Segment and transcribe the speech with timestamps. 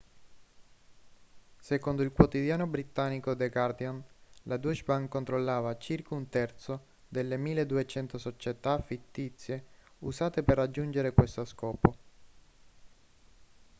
[1.59, 4.03] secondo il quotidiano britannico the guardian
[4.45, 9.63] la deutsche bank controllava circa un terzo delle 1.200 società fittizie
[9.99, 11.95] usate per raggiungere questo scopo